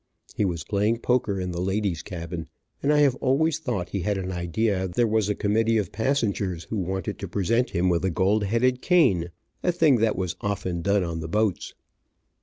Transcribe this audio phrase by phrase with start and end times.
[0.33, 2.47] He was playing poker in the ladies' cabin,
[2.81, 6.63] and I have always thought he had an idea there was a committee of passengers
[6.71, 9.29] who wanted to present him with a gold headed cane,
[9.61, 11.75] a thing that was often done on the boats.